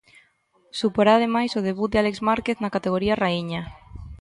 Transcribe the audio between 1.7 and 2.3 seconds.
de Álex